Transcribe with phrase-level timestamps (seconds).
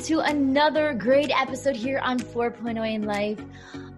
[0.00, 3.38] welcome to another great episode here on 4.0 in Life.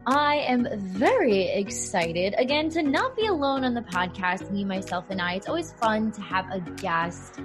[0.05, 5.21] I am very excited again to not be alone on the podcast, me, myself, and
[5.21, 5.35] I.
[5.35, 7.39] It's always fun to have a guest,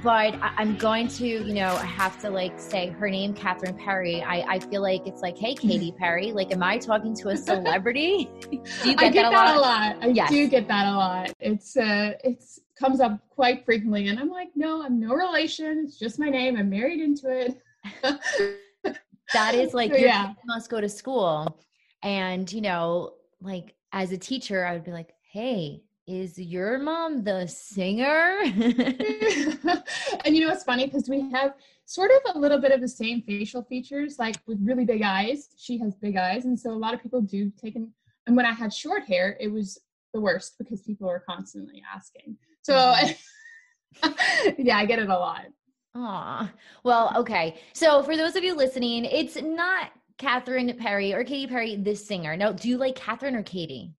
[0.00, 3.76] but I- am going to, you know, I have to like say her name, Catherine
[3.76, 4.22] Perry.
[4.22, 6.30] I, I feel like it's like, hey, Katy Perry.
[6.30, 8.30] Like, am I talking to a celebrity?
[8.42, 9.56] do you get, I get that, a, that lot?
[9.56, 9.96] a lot?
[10.02, 10.30] I yes.
[10.30, 11.32] do get that a lot.
[11.40, 14.06] It's uh, it's comes up quite frequently.
[14.08, 15.82] And I'm like, no, I'm no relation.
[15.84, 16.56] It's just my name.
[16.56, 17.60] I'm married into it.
[18.02, 20.32] That is like, yeah.
[20.46, 21.60] must go to school.
[22.02, 27.24] And, you know, like as a teacher, I would be like, hey, is your mom
[27.24, 28.38] the singer?
[28.42, 31.54] and you know, it's funny because we have
[31.86, 35.48] sort of a little bit of the same facial features, like with really big eyes.
[35.56, 36.44] She has big eyes.
[36.44, 37.90] And so a lot of people do take an,
[38.26, 39.78] and when I had short hair, it was
[40.12, 42.36] the worst because people were constantly asking.
[42.62, 44.52] So mm-hmm.
[44.58, 45.46] yeah, I get it a lot.
[45.94, 46.50] Aw.
[46.82, 47.60] Well, okay.
[47.72, 52.36] So for those of you listening, it's not Catherine Perry or Katy Perry, this singer.
[52.36, 53.92] No, do you like Catherine or Katy?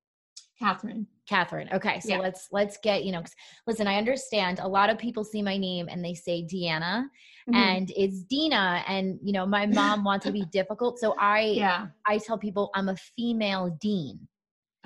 [0.60, 1.08] Catherine.
[1.28, 1.70] Catherine.
[1.74, 2.20] Okay, so yeah.
[2.20, 3.24] let's let's get you know.
[3.66, 4.60] Listen, I understand.
[4.60, 7.06] A lot of people see my name and they say Deanna,
[7.50, 7.56] mm-hmm.
[7.56, 8.84] and it's Dina.
[8.88, 12.70] And you know, my mom wants to be difficult, so I yeah I tell people
[12.76, 14.20] I'm a female Dean.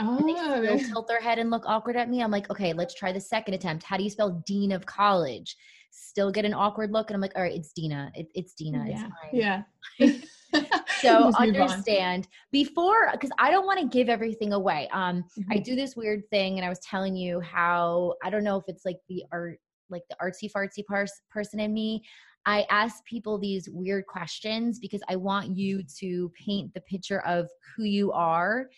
[0.01, 0.17] Oh.
[0.17, 0.93] And they still oh.
[0.93, 2.23] tilt their head and look awkward at me.
[2.23, 3.83] I'm like, okay, let's try the second attempt.
[3.83, 5.57] How do you spell Dean of College?
[5.91, 8.11] Still get an awkward look, and I'm like, all right, it's Dina.
[8.15, 8.85] It, it's Dina.
[8.87, 9.07] Yeah.
[9.31, 9.65] It's
[10.01, 10.21] yeah.
[11.01, 14.89] so understand before because I don't want to give everything away.
[14.91, 15.51] Um, mm-hmm.
[15.51, 18.63] I do this weird thing, and I was telling you how I don't know if
[18.67, 19.59] it's like the art,
[19.89, 22.03] like the artsy fartsy pers- person in me.
[22.45, 27.47] I ask people these weird questions because I want you to paint the picture of
[27.75, 28.69] who you are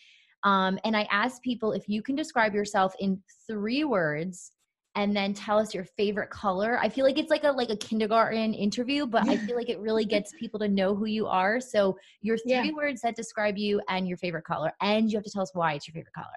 [0.44, 4.52] um, and I ask people if you can describe yourself in three words
[4.96, 6.78] and then tell us your favorite color.
[6.81, 9.79] I feel like it's like a like a kindergarten interview, but I feel like it
[9.79, 11.59] really gets people to know who you are.
[11.62, 12.72] So your three yeah.
[12.72, 15.74] words that describe you and your favorite color, and you have to tell us why
[15.74, 16.28] it's your favorite color.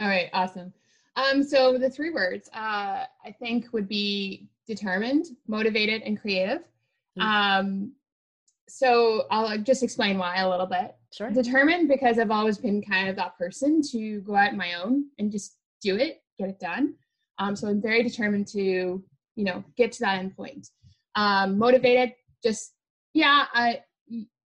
[0.00, 0.72] All right, awesome.
[1.16, 6.62] Um, so the three words uh, I think would be determined, motivated, and creative.
[7.18, 7.22] Mm-hmm.
[7.22, 7.92] Um,
[8.68, 10.94] so I'll just explain why a little bit.
[11.12, 11.30] Sure.
[11.30, 15.06] Determined because I've always been kind of that person to go out on my own
[15.18, 16.94] and just do it, get it done.
[17.40, 20.68] Um, so I'm very determined to, you know, get to that end point.
[21.16, 22.12] Um, motivated,
[22.44, 22.74] just
[23.14, 23.80] yeah, I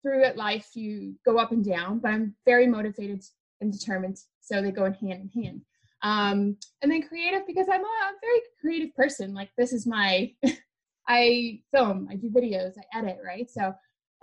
[0.02, 3.24] through it life you go up and down, but I'm very motivated
[3.62, 5.62] and determined, so they go in hand in hand.
[6.04, 9.34] Um, and then creative because I'm a very creative person.
[9.34, 10.32] Like this is my,
[11.08, 13.50] I film, I do videos, I edit, right?
[13.50, 13.74] So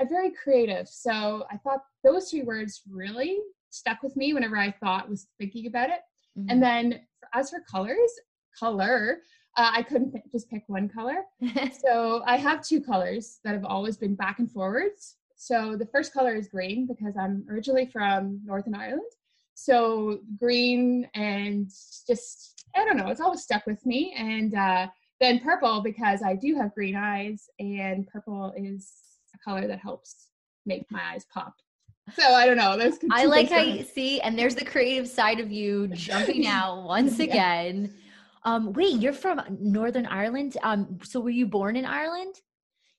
[0.01, 0.89] I'm very creative.
[0.89, 3.39] So I thought those three words really
[3.71, 6.01] stuck with me whenever I thought was thinking about it.
[6.39, 6.51] Mm-hmm.
[6.51, 7.01] And then
[7.35, 8.11] as for colors,
[8.59, 9.19] color,
[9.57, 11.23] uh, I couldn't p- just pick one color.
[11.87, 15.17] so I have two colors that have always been back and forwards.
[15.37, 19.03] So the first color is green because I'm originally from Northern Ireland.
[19.55, 21.69] So green and
[22.07, 24.15] just, I don't know, it's always stuck with me.
[24.17, 24.89] And uh,
[25.21, 28.91] then purple because I do have green eyes and purple is
[29.35, 30.29] a color that helps
[30.67, 31.55] make my eyes pop.
[32.13, 32.77] So I don't know.
[32.77, 36.85] There's I like how you see, and there's the creative side of you jumping out
[36.85, 37.95] once again.
[38.45, 40.57] Um, wait, you're from Northern Ireland.
[40.63, 42.35] Um, so were you born in Ireland?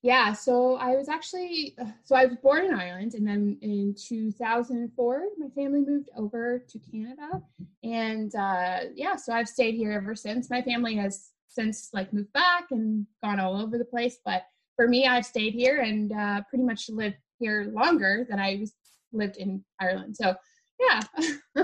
[0.01, 5.23] Yeah, so I was actually so I was born in Ireland, and then in 2004,
[5.39, 7.41] my family moved over to Canada,
[7.83, 10.51] and uh, yeah, so I've stayed here ever since.
[10.51, 14.43] My family has since like moved back and gone all over the place, but
[14.75, 18.73] for me, I've stayed here and uh, pretty much lived here longer than I was
[19.11, 20.15] lived in Ireland.
[20.17, 20.35] So
[20.79, 21.01] yeah.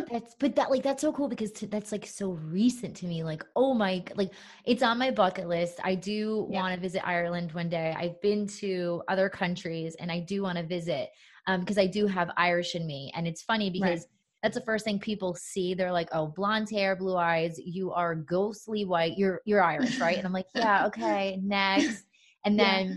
[0.09, 3.23] that's but that like that's so cool because t- that's like so recent to me.
[3.23, 4.31] Like oh my like
[4.65, 5.79] it's on my bucket list.
[5.83, 6.61] I do yeah.
[6.61, 7.95] want to visit Ireland one day.
[7.97, 11.09] I've been to other countries and I do want to visit
[11.47, 13.11] um because I do have Irish in me.
[13.15, 14.01] And it's funny because.
[14.01, 14.07] Right
[14.43, 15.75] that's the first thing people see.
[15.75, 17.59] They're like, "Oh, blonde hair, blue eyes.
[17.63, 19.15] You are ghostly white.
[19.15, 22.05] You're you're Irish, right?" And I'm like, "Yeah, okay, next."
[22.43, 22.95] And then yeah.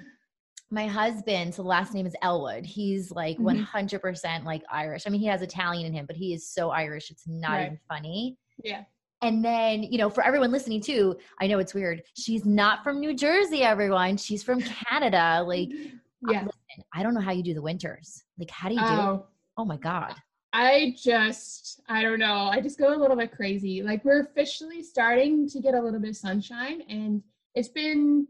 [0.74, 2.66] My husband, so the last name is Elwood.
[2.66, 3.64] He's like mm-hmm.
[3.76, 5.04] 100% like Irish.
[5.06, 7.10] I mean, he has Italian in him, but he is so Irish.
[7.10, 7.66] It's not right.
[7.66, 8.36] even funny.
[8.62, 8.82] Yeah.
[9.22, 12.02] And then, you know, for everyone listening too, I know it's weird.
[12.14, 14.16] She's not from New Jersey, everyone.
[14.16, 15.42] She's from Canada.
[15.46, 15.70] Like,
[16.28, 16.42] yeah.
[16.42, 18.22] Listen, I don't know how you do the winters.
[18.38, 19.14] Like, how do you do oh.
[19.14, 19.20] it?
[19.56, 20.14] Oh my God.
[20.52, 22.48] I just, I don't know.
[22.52, 23.82] I just go a little bit crazy.
[23.82, 27.22] Like, we're officially starting to get a little bit of sunshine, and
[27.56, 28.28] it's been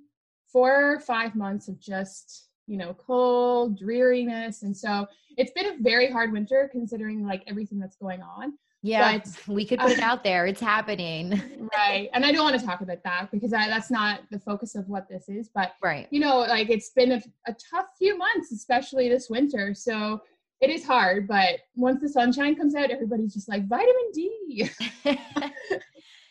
[0.55, 5.07] four or five months of just you know cold dreariness and so
[5.37, 9.65] it's been a very hard winter considering like everything that's going on Yeah, but, we
[9.65, 10.45] could put it out there.
[10.47, 11.41] It's happening.
[11.77, 12.11] right.
[12.13, 14.87] And I don't want to talk about that because I, that's not the focus of
[14.91, 15.49] what this is.
[15.49, 16.07] But, right.
[16.11, 19.73] you know, like it's been a, a tough few months, especially this winter.
[19.73, 20.21] So
[20.61, 21.27] it is hard.
[21.27, 24.71] But once the sunshine comes out, everybody's just like, vitamin D.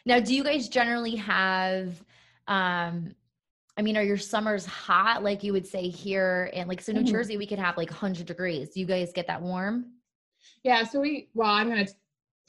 [0.06, 2.04] now, do you guys generally have,
[2.48, 3.16] um,
[3.76, 6.52] I mean, are your summers hot like you would say here?
[6.54, 7.12] And like, so New mm-hmm.
[7.12, 8.70] Jersey, we could have like 100 degrees.
[8.70, 9.94] Do you guys get that warm?
[10.64, 11.88] Yeah, so we well, I'm gonna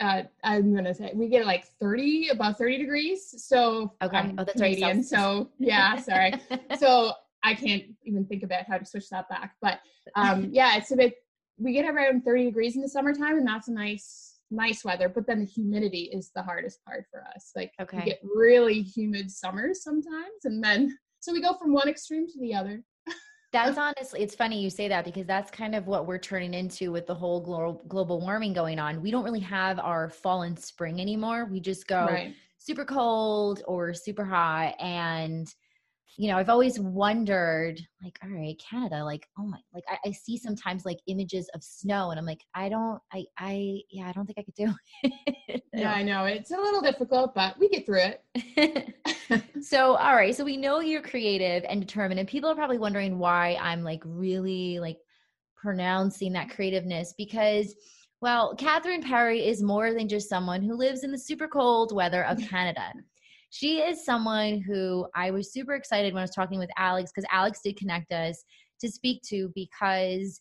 [0.01, 3.35] uh, I'm gonna say we get like 30, about 30 degrees.
[3.45, 4.99] So okay, I'm oh, that's Canadian.
[4.99, 6.35] Right, so yeah, sorry.
[6.79, 7.13] so
[7.43, 9.55] I can't even think about how to switch that back.
[9.61, 9.81] But
[10.17, 11.15] um, yeah, it's a bit.
[11.57, 15.09] We get around 30 degrees in the summertime, and that's a nice, nice weather.
[15.09, 17.53] But then the humidity is the hardest part for us.
[17.55, 17.99] Like okay.
[17.99, 22.39] we get really humid summers sometimes, and then so we go from one extreme to
[22.39, 22.83] the other.
[23.53, 26.91] That's honestly, it's funny you say that because that's kind of what we're turning into
[26.91, 29.01] with the whole global global warming going on.
[29.01, 31.45] We don't really have our fall and spring anymore.
[31.45, 32.35] We just go right.
[32.59, 35.47] super cold or super hot and
[36.17, 40.13] you know, I've always wondered, like, all right, Canada, like, oh my, like, I, I,
[40.13, 44.13] see sometimes like images of snow, and I'm like, I don't, I, I, yeah, I
[44.13, 44.73] don't think I could do
[45.03, 45.63] it.
[45.73, 49.45] yeah, I know it's a little difficult, but we get through it.
[49.63, 53.19] so, all right, so we know you're creative and determined, and people are probably wondering
[53.19, 54.99] why I'm like really like
[55.57, 57.75] pronouncing that creativeness because.
[58.21, 62.25] Well, Catherine Perry is more than just someone who lives in the super cold weather
[62.25, 62.91] of Canada
[63.55, 67.29] she is someone who I was super excited when I was talking with Alex because
[67.31, 68.43] Alex did connect us
[68.81, 70.41] to speak to because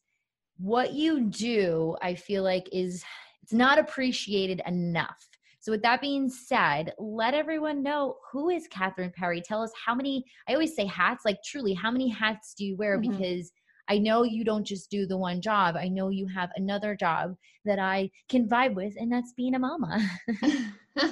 [0.58, 3.04] what you do, I feel like is
[3.44, 5.30] it's not appreciated enough.
[5.60, 9.42] So with that being said, let everyone know who is Catherine Perry.
[9.42, 12.76] Tell us how many I always say hats, like truly, how many hats do you
[12.76, 12.98] wear?
[12.98, 13.12] Mm-hmm.
[13.12, 13.52] Because
[13.90, 15.76] I know you don't just do the one job.
[15.76, 19.60] I know you have another job that I can vibe with, and that's being a
[19.60, 20.00] mama.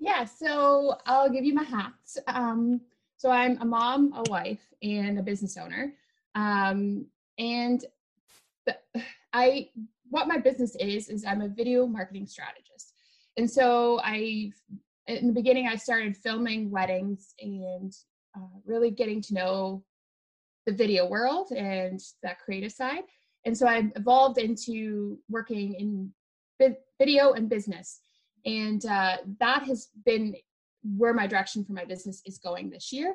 [0.00, 2.18] yeah, so I'll give you my hats.
[2.26, 2.80] Um,
[3.16, 5.92] so I'm a mom, a wife, and a business owner.
[6.34, 7.06] Um,
[7.38, 7.84] and
[8.66, 8.76] the,
[9.32, 9.68] I,
[10.08, 12.94] what my business is, is I'm a video marketing strategist.
[13.36, 14.52] And so I,
[15.06, 17.94] in the beginning, I started filming weddings and
[18.36, 19.84] uh, really getting to know
[20.66, 23.02] the video world and that creative side.
[23.44, 26.12] And so I evolved into working in
[26.98, 28.00] video and business.
[28.44, 30.34] And uh, that has been
[30.96, 33.14] where my direction for my business is going this year.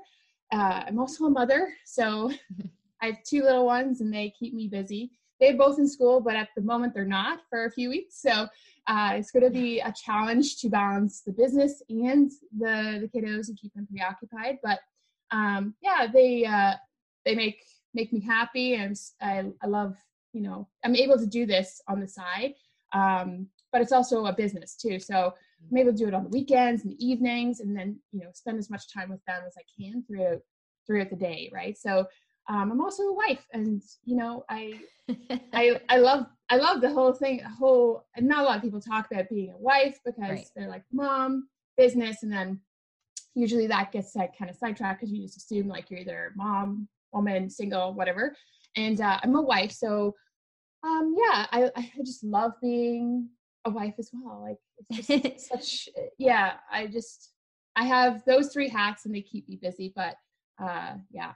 [0.52, 2.32] Uh, I'm also a mother, so
[3.02, 5.12] I have two little ones and they keep me busy.
[5.40, 8.22] They're both in school, but at the moment they're not for a few weeks.
[8.22, 8.48] So
[8.88, 13.50] uh, it's going to be a challenge to balance the business and the, the kiddos
[13.50, 14.60] and keep them preoccupied.
[14.64, 14.80] But
[15.32, 16.76] um, yeah, they uh,
[17.26, 17.64] they make
[17.94, 19.96] make me happy and I, I love
[20.34, 22.54] you know i'm able to do this on the side
[22.94, 25.34] um, but it's also a business too so
[25.70, 28.30] i'm able to do it on the weekends and the evenings and then you know
[28.34, 30.40] spend as much time with them as i can throughout
[30.88, 32.06] throughout the day right so
[32.48, 34.80] um, i'm also a wife and you know i
[35.52, 38.80] i i love i love the whole thing whole and not a lot of people
[38.80, 40.48] talk about being a wife because right.
[40.56, 42.62] they're like mom business and then
[43.34, 46.88] usually that gets like kind of sidetracked because you just assume like you're either mom
[47.16, 48.36] woman, single, whatever.
[48.76, 50.14] And uh, I'm a wife, so
[50.84, 53.30] um, yeah, I, I just love being
[53.66, 54.42] a wife as well.
[54.42, 54.58] Like
[54.90, 56.54] it's just such, yeah.
[56.72, 57.32] I just
[57.76, 59.92] I have those three hats, and they keep me busy.
[59.96, 60.16] But
[60.62, 61.34] uh, yeah,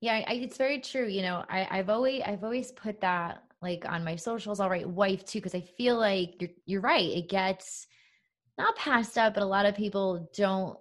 [0.00, 1.06] yeah, I, it's very true.
[1.06, 4.60] You know, I, I've always I've always put that like on my socials.
[4.60, 7.10] I'll write wife too because I feel like you're you're right.
[7.10, 7.86] It gets
[8.56, 10.78] not passed up, but a lot of people don't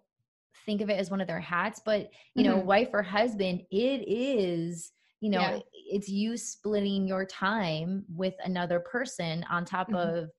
[0.65, 2.51] think of it as one of their hats but you mm-hmm.
[2.51, 5.60] know wife or husband it is you know yeah.
[5.74, 10.18] it's you splitting your time with another person on top mm-hmm.
[10.18, 10.30] of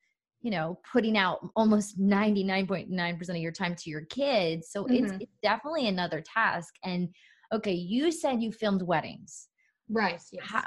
[0.41, 5.05] you know putting out almost 99.9% of your time to your kids so mm-hmm.
[5.05, 7.09] it's, it's definitely another task and
[7.53, 9.49] okay you said you filmed weddings
[9.91, 10.65] right yes.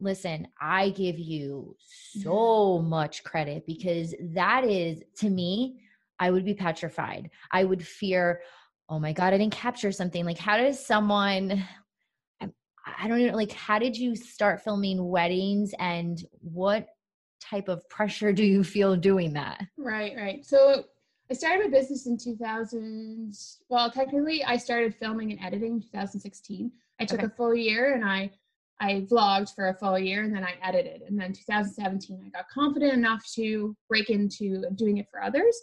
[0.00, 1.74] listen i give you
[2.12, 5.80] so much credit because that is to me
[6.18, 8.42] i would be petrified i would fear
[8.90, 11.64] oh my god i didn't capture something like how does someone
[13.00, 16.88] i don't know like how did you start filming weddings and what
[17.44, 19.62] type of pressure do you feel doing that?
[19.76, 20.44] Right right.
[20.44, 20.84] So
[21.30, 23.32] i started my business in 2000
[23.70, 26.70] well technically i started filming and editing in 2016
[27.00, 27.26] i took okay.
[27.26, 28.30] a full year and i
[28.78, 31.00] i vlogged for a full year and then i edited.
[31.02, 35.56] And then 2017 i got confident enough to break into doing it for others.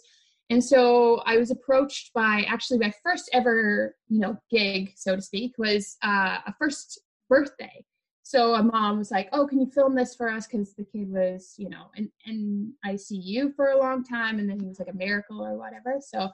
[0.50, 5.22] And so I was approached by actually my first ever, you know, gig, so to
[5.22, 7.00] speak, was uh, a first
[7.32, 7.84] birthday.
[8.24, 11.10] so a mom was like, "Oh, can you film this for us?" Because the kid
[11.10, 14.88] was, you know, in, in ICU for a long time, and then he was like
[14.88, 15.96] a miracle or whatever.
[16.00, 16.28] So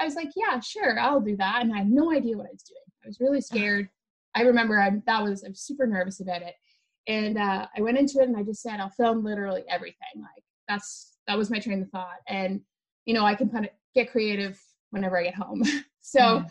[0.00, 2.52] I was like, "Yeah, sure, I'll do that." And I had no idea what I
[2.52, 2.86] was doing.
[3.04, 3.88] I was really scared.
[4.34, 6.54] I remember I, that was I was super nervous about it,
[7.06, 10.44] and uh, I went into it and I just said, "I'll film literally everything." Like
[10.68, 12.60] that's that was my train of thought, and
[13.06, 15.62] you know, I can kind of get creative whenever I get home.
[16.00, 16.20] so.
[16.20, 16.46] Mm-hmm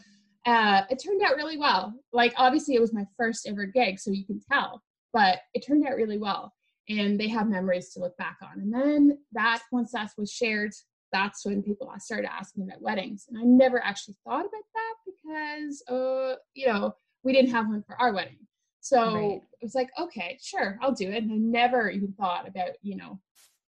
[0.45, 1.93] uh, it turned out really well.
[2.12, 4.81] Like obviously it was my first ever gig, so you can tell,
[5.13, 6.53] but it turned out really well.
[6.89, 8.59] And they have memories to look back on.
[8.59, 10.71] And then that once that was shared,
[11.13, 13.25] that's when people started asking about weddings.
[13.29, 17.83] And I never actually thought about that because uh, you know, we didn't have one
[17.83, 18.39] for our wedding.
[18.81, 19.41] So right.
[19.62, 21.23] it was like, okay, sure, I'll do it.
[21.23, 23.21] And I never even thought about, you know,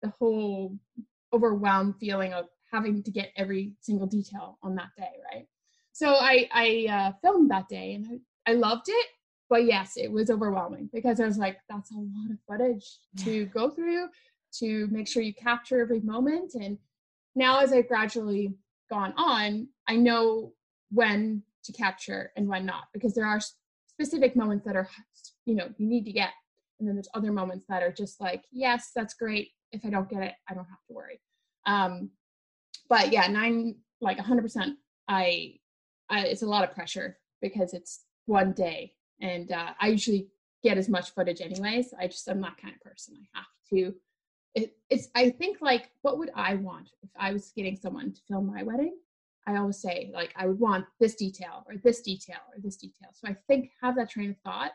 [0.01, 0.77] the whole
[1.33, 5.47] overwhelmed feeling of having to get every single detail on that day, right?
[5.91, 9.07] So I I uh, filmed that day and I, I loved it,
[9.49, 12.85] but yes, it was overwhelming because I was like, that's a lot of footage
[13.25, 14.07] to go through
[14.59, 16.53] to make sure you capture every moment.
[16.55, 16.77] And
[17.35, 18.53] now as I've gradually
[18.89, 20.53] gone on, I know
[20.91, 23.39] when to capture and when not because there are
[23.87, 24.89] specific moments that are
[25.45, 26.31] you know you need to get
[26.79, 29.49] and then there's other moments that are just like yes that's great.
[29.71, 31.21] If i don't get it i don't have to worry.
[31.65, 32.09] Um
[32.89, 34.73] but yeah nine like 100%
[35.07, 35.53] i
[36.11, 40.27] I, it's a lot of pressure because it's one day, and uh, I usually
[40.63, 41.93] get as much footage anyways.
[41.99, 43.15] I just I'm that kind of person.
[43.17, 43.95] I have to.
[44.53, 48.21] It, it's I think like what would I want if I was getting someone to
[48.27, 48.95] film my wedding?
[49.47, 53.09] I always say like I would want this detail or this detail or this detail.
[53.13, 54.71] So I think have that train of thought,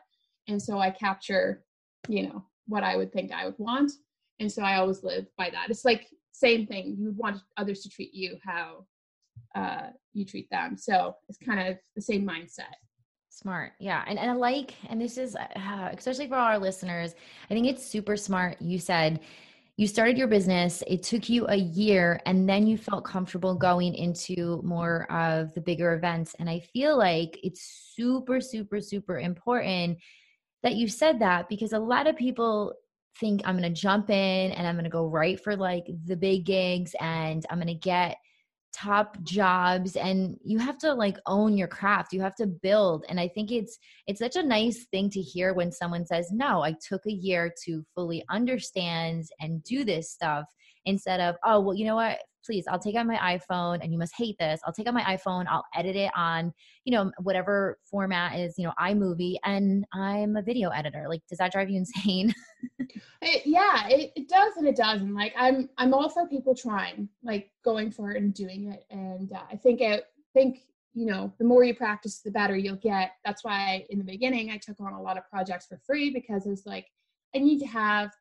[0.49, 1.65] and so I capture,
[2.09, 3.93] you know, what I would think I would want,
[4.41, 5.71] and so I always live by that.
[5.71, 6.97] It's like same thing.
[6.99, 8.87] You would want others to treat you how
[9.55, 10.77] uh, you treat them.
[10.77, 12.75] So it's kind of the same mindset.
[13.31, 13.73] Smart.
[13.79, 14.03] Yeah.
[14.07, 17.15] And, and I like, and this is, uh, especially for all our listeners,
[17.51, 18.61] I think it's super smart.
[18.61, 19.21] You said
[19.77, 23.95] you started your business, it took you a year, and then you felt comfortable going
[23.95, 26.35] into more of the bigger events.
[26.39, 29.99] And I feel like it's super, super, super important
[30.63, 32.73] that you said that because a lot of people
[33.21, 36.17] think I'm going to jump in and I'm going to go right for like the
[36.17, 38.17] big gigs and I'm going to get
[38.77, 43.19] top jobs and you have to like own your craft you have to build and
[43.19, 46.75] i think it's it's such a nice thing to hear when someone says no i
[46.87, 50.45] took a year to fully understand and do this stuff
[50.87, 52.19] instead of oh well you know what?
[52.45, 54.61] Please i'll take out my iphone and you must hate this.
[54.65, 56.53] I'll take out my iphone i'll edit it on
[56.85, 61.07] you know whatever format is you know imovie and i'm a video editor.
[61.09, 62.33] Like does that drive you insane?
[63.21, 65.13] It, yeah it, it does and it doesn't.
[65.13, 69.33] Like i'm i'm all for people trying like going for it and doing it and
[69.33, 70.61] uh, i think it think
[70.95, 73.13] you know the more you practice the better you'll get.
[73.25, 76.47] That's why in the beginning i took on a lot of projects for free because
[76.47, 76.87] it was like
[77.35, 78.13] i need to have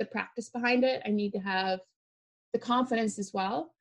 [0.00, 1.00] the practice behind it.
[1.06, 1.78] I need to have
[2.52, 3.72] the confidence as well.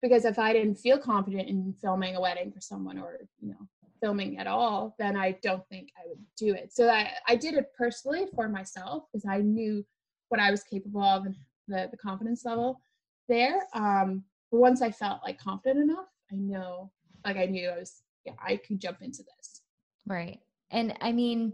[0.00, 3.68] Because if i didn't feel confident in filming a wedding for someone or you know
[4.02, 6.72] filming at all then i don't think i would do it.
[6.72, 9.84] So i, I did it personally for myself because i knew
[10.28, 11.36] what i was capable of and
[11.68, 12.80] the, the confidence level
[13.28, 13.60] there.
[13.74, 16.90] Um but once i felt like confident enough i know
[17.24, 19.62] like i knew i was yeah i could jump into this.
[20.04, 20.40] Right.
[20.72, 21.52] And i mean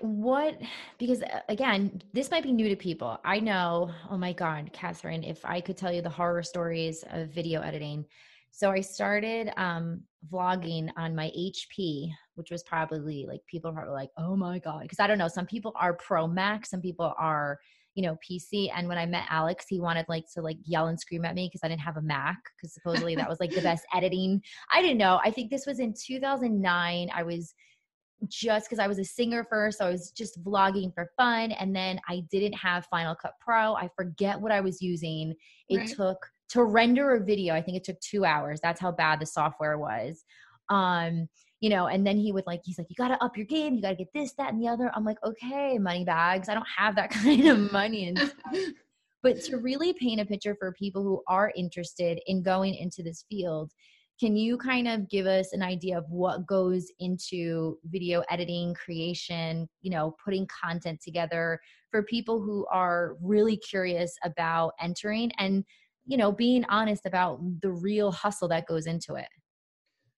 [0.00, 0.58] what
[0.98, 3.18] because uh, again this might be new to people.
[3.24, 7.28] I know oh my god catherine if i could tell you the horror stories of
[7.30, 8.04] video editing.
[8.50, 10.02] So i started um
[10.32, 14.98] vlogging on my hp which was probably like people are like oh my god because
[14.98, 17.58] i don't know some people are pro mac some people are
[17.94, 20.98] you know pc and when i met alex he wanted like to like yell and
[20.98, 23.60] scream at me because i didn't have a mac because supposedly that was like the
[23.60, 24.42] best editing.
[24.72, 25.20] I didn't know.
[25.24, 27.54] I think this was in 2009 i was
[28.26, 29.78] just because I was a singer first.
[29.78, 31.52] So I was just vlogging for fun.
[31.52, 33.74] And then I didn't have Final Cut Pro.
[33.74, 35.34] I forget what I was using.
[35.68, 35.88] It right.
[35.88, 36.18] took
[36.50, 38.60] to render a video, I think it took two hours.
[38.62, 40.24] That's how bad the software was.
[40.70, 41.28] Um,
[41.60, 43.74] you know, and then he would like, he's like, you got to up your game.
[43.74, 44.90] You got to get this, that, and the other.
[44.94, 46.48] I'm like, okay, money bags.
[46.48, 48.08] I don't have that kind of money.
[48.08, 48.32] And
[49.22, 53.24] but to really paint a picture for people who are interested in going into this
[53.28, 53.72] field,
[54.18, 59.68] can you kind of give us an idea of what goes into video editing, creation,
[59.80, 61.60] you know, putting content together
[61.90, 65.64] for people who are really curious about entering and,
[66.04, 69.28] you know, being honest about the real hustle that goes into it?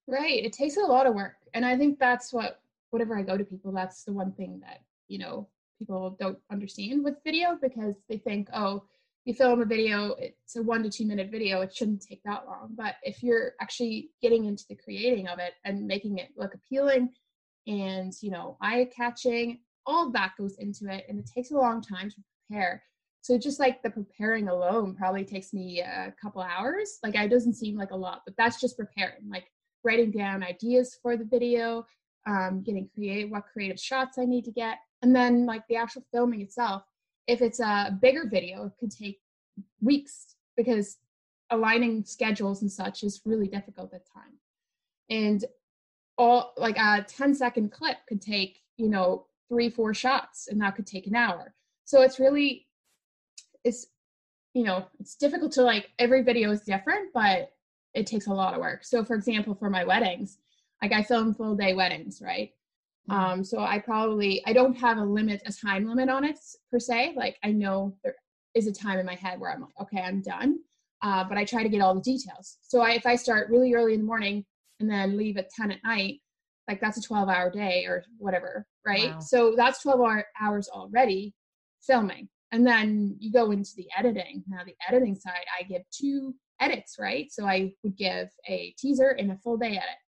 [0.07, 0.45] Right.
[0.45, 1.37] It takes a lot of work.
[1.53, 4.81] And I think that's what, whatever I go to people, that's the one thing that,
[5.09, 5.47] you know,
[5.79, 8.83] people don't understand with video because they think, oh,
[9.31, 12.47] you film a video, it's a one to two minute video, it shouldn't take that
[12.47, 12.71] long.
[12.77, 17.11] But if you're actually getting into the creating of it and making it look appealing
[17.67, 21.57] and, you know, eye catching, all of that goes into it and it takes a
[21.57, 22.17] long time to
[22.49, 22.83] prepare
[23.23, 27.55] so just like the preparing alone probably takes me a couple hours like it doesn't
[27.55, 29.47] seem like a lot but that's just preparing like
[29.85, 31.85] writing down ideas for the video
[32.27, 36.05] um, getting creative what creative shots i need to get and then like the actual
[36.13, 36.83] filming itself
[37.31, 39.21] if it's a bigger video it could take
[39.81, 40.99] weeks because
[41.51, 44.41] aligning schedules and such is really difficult at times
[45.09, 45.45] and
[46.19, 50.77] all like a 10 second clip could take you know three four shots and that
[50.77, 51.55] could take an hour.
[51.85, 52.67] So it's really
[53.65, 53.87] it's
[54.55, 57.53] you know it's difficult to like every video is different but
[57.93, 58.85] it takes a lot of work.
[58.85, 60.39] So for example for my weddings
[60.81, 62.53] like i film full day weddings right.
[63.09, 66.39] Um so i probably i don't have a limit a time limit on it
[66.71, 67.15] per se.
[67.17, 68.15] Like i know there
[68.55, 70.59] is a time in my head where i'm like okay i'm done.
[71.03, 72.59] Uh, but i try to get all the details.
[72.63, 74.45] So I, if i start really early in the morning
[74.81, 76.21] and then leave at 10 at night
[76.69, 79.11] like that's a 12 hour day or whatever right?
[79.11, 79.21] Wow.
[79.21, 81.35] so that's 12 hour, hours already
[81.83, 82.29] filming.
[82.53, 84.43] And then you go into the editing.
[84.49, 87.27] Now the editing side i give two edits right?
[87.31, 90.01] So i would give a teaser and a full day edit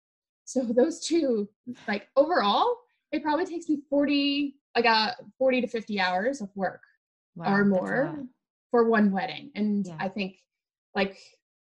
[0.51, 1.47] so those two
[1.87, 2.75] like overall
[3.11, 6.81] it probably takes me 40 like a uh, 40 to 50 hours of work
[7.35, 8.23] wow, or more
[8.69, 9.51] for one wedding.
[9.55, 9.95] And yeah.
[9.99, 10.37] i think
[10.95, 11.17] like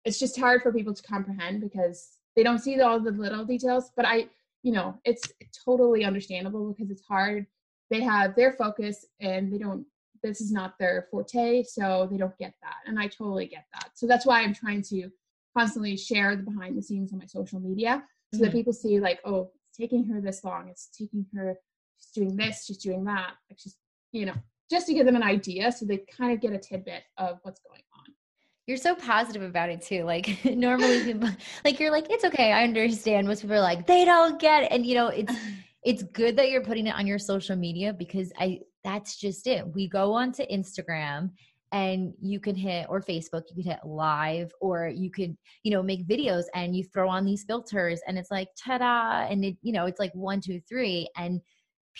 [0.05, 3.91] it's just hard for people to comprehend because they don't see all the little details
[3.97, 4.27] but i
[4.63, 5.23] you know it's
[5.65, 7.47] totally understandable because it's hard.
[7.91, 9.85] They have their focus and they don't
[10.23, 13.91] this is not their forte so they don't get that and i totally get that.
[13.95, 15.11] So that's why i'm trying to
[15.57, 18.59] constantly share the behind the scenes on my social media so that hmm.
[18.59, 21.57] people see like oh it's taking her this long it's taking her
[21.99, 23.77] she's doing this she's doing that like she's
[24.13, 24.35] you know
[24.71, 27.61] just to give them an idea so they kind of get a tidbit of what's
[27.61, 28.15] going on
[28.71, 30.05] you're so positive about it too.
[30.05, 31.29] Like normally people
[31.65, 33.27] like you're like, it's okay, I understand.
[33.27, 34.69] Most people are like, they don't get it.
[34.71, 35.35] And you know, it's
[35.83, 39.67] it's good that you're putting it on your social media because I that's just it.
[39.75, 41.31] We go onto Instagram
[41.72, 45.83] and you can hit or Facebook, you can hit live or you could, you know,
[45.83, 49.72] make videos and you throw on these filters and it's like ta-da and it, you
[49.72, 51.09] know, it's like one, two, three.
[51.16, 51.40] And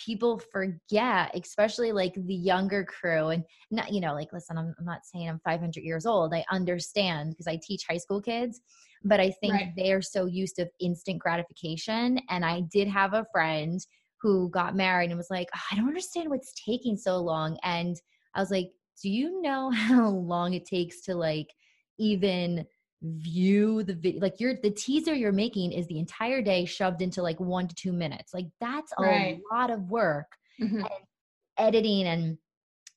[0.05, 3.29] people forget, especially like the younger crew.
[3.29, 6.33] And not, you know, like, listen, I'm, I'm not saying I'm 500 years old.
[6.33, 8.61] I understand because I teach high school kids,
[9.03, 9.73] but I think right.
[9.77, 12.19] they are so used to instant gratification.
[12.29, 13.79] And I did have a friend
[14.21, 17.57] who got married and was like, oh, I don't understand what's taking so long.
[17.63, 17.95] And
[18.35, 18.69] I was like,
[19.01, 21.53] do you know how long it takes to like
[21.97, 22.65] even
[23.03, 27.21] view the video like you're the teaser you're making is the entire day shoved into
[27.21, 29.39] like one to two minutes like that's a right.
[29.51, 30.27] lot of work
[30.61, 30.77] mm-hmm.
[30.77, 30.89] and
[31.57, 32.37] editing and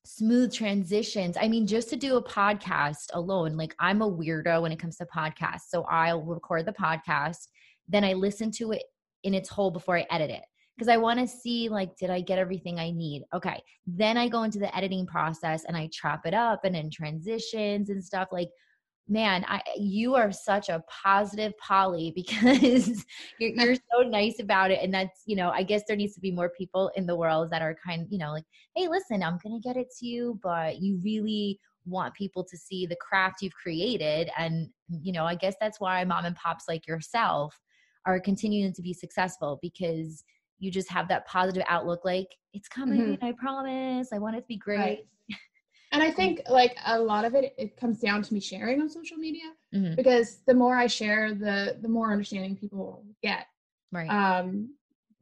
[0.04, 4.72] smooth transitions i mean just to do a podcast alone like i'm a weirdo when
[4.72, 7.48] it comes to podcasts so i'll record the podcast
[7.88, 8.83] then i listen to it
[9.22, 10.44] in its whole before i edit it
[10.76, 13.24] because I want to see like, did I get everything I need?
[13.32, 13.62] Okay.
[13.87, 17.90] Then I go into the editing process and I chop it up and in transitions
[17.90, 18.28] and stuff.
[18.32, 18.48] Like
[19.08, 23.04] man, I, you are such a positive Polly because
[23.38, 24.80] you're, you're so nice about it.
[24.82, 27.50] And that's, you know, I guess there needs to be more people in the world
[27.50, 30.38] that are kind, you know, like, hey, listen, I'm going to get it to you,
[30.42, 34.30] but you really want people to see the craft you've created.
[34.38, 37.58] And, you know, I guess that's why mom and pops like yourself
[38.06, 40.24] are continuing to be successful because
[40.59, 43.25] you just have that positive outlook like it's coming mm-hmm.
[43.25, 44.12] i promise.
[44.12, 44.79] I want it to be great.
[44.79, 45.07] Right.
[45.93, 48.88] And i think like a lot of it it comes down to me sharing on
[48.88, 49.95] social media mm-hmm.
[49.97, 53.47] because the more i share the the more understanding people get.
[53.93, 54.09] Right.
[54.09, 54.75] Um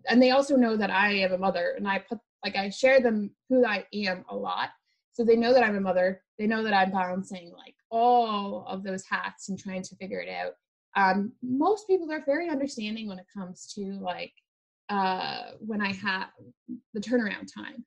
[0.09, 3.01] and they also know that i am a mother and i put like i share
[3.01, 4.71] them who i am a lot.
[5.12, 6.23] So they know that i'm a mother.
[6.38, 10.29] They know that i'm balancing like all of those hats and trying to figure it
[10.29, 10.53] out.
[10.97, 14.33] Um most people are very understanding when it comes to like
[14.88, 16.29] uh when i have
[16.95, 17.85] the turnaround time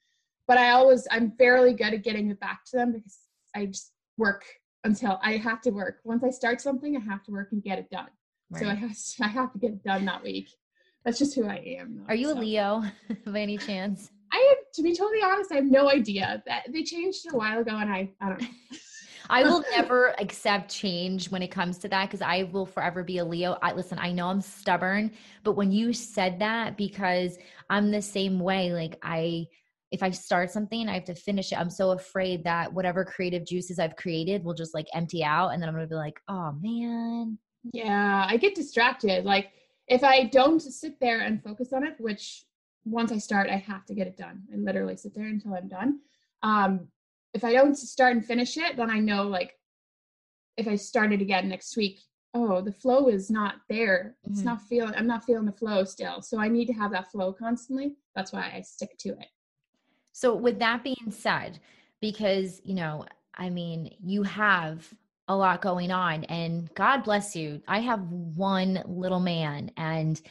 [0.47, 3.17] but I always I'm fairly good at getting it back to them because
[3.55, 4.45] I just work
[4.83, 5.99] until I have to work.
[6.03, 8.09] Once I start something, I have to work and get it done.
[8.49, 8.61] Right.
[8.61, 10.49] So I have to, I have to get it done that week.
[11.03, 11.97] That's just who I am.
[11.97, 12.37] Though, Are you so.
[12.37, 12.83] a Leo
[13.25, 14.11] by any chance?
[14.31, 16.43] I have to be totally honest, I have no idea.
[16.45, 18.47] That they changed it a while ago and I I don't know.
[19.29, 23.19] I will never accept change when it comes to that because I will forever be
[23.19, 23.57] a Leo.
[23.61, 25.11] I listen, I know I'm stubborn,
[25.43, 27.37] but when you said that, because
[27.69, 29.47] I'm the same way, like I
[29.91, 31.59] if I start something, I have to finish it.
[31.59, 35.49] I'm so afraid that whatever creative juices I've created will just like empty out.
[35.49, 37.37] And then I'm to be like, oh man.
[37.71, 39.25] Yeah, I get distracted.
[39.25, 39.51] Like
[39.87, 42.43] if I don't sit there and focus on it, which
[42.83, 45.67] once I start, I have to get it done and literally sit there until I'm
[45.67, 45.99] done.
[46.43, 46.87] Um,
[47.35, 49.51] if I don't start and finish it, then I know like
[50.57, 51.99] if I start it again next week,
[52.33, 54.15] oh, the flow is not there.
[54.23, 54.47] It's mm-hmm.
[54.47, 56.21] not feeling, I'm not feeling the flow still.
[56.21, 57.95] So I need to have that flow constantly.
[58.15, 59.27] That's why I stick to it.
[60.13, 61.59] So, with that being said,
[61.99, 64.87] because, you know, I mean, you have
[65.27, 67.61] a lot going on and God bless you.
[67.67, 70.21] I have one little man and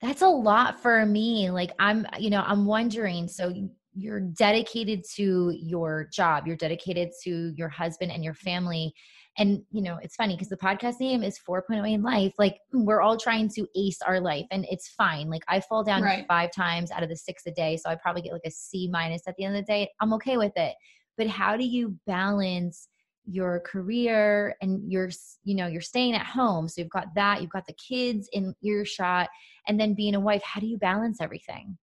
[0.00, 1.50] that's a lot for me.
[1.50, 3.52] Like I'm, you know, I'm wondering so
[3.94, 8.92] you're dedicated to your job, you're dedicated to your husband and your family.
[9.38, 12.34] And, you know, it's funny because the podcast name is 4.0 in life.
[12.38, 15.30] Like, mm, we're all trying to ace our life, and it's fine.
[15.30, 16.26] Like, I fall down right.
[16.28, 17.78] five times out of the six a day.
[17.78, 19.88] So I probably get like a C minus at the end of the day.
[20.00, 20.74] I'm okay with it.
[21.16, 22.88] But how do you balance
[23.24, 25.10] your career and you're
[25.44, 28.52] you know you're staying at home so you've got that you've got the kids in
[28.64, 29.28] earshot
[29.68, 31.78] and then being a wife how do you balance everything